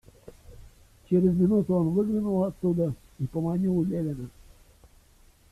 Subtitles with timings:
[1.07, 4.31] Через минуту он выглянул оттуда и поманил Левина.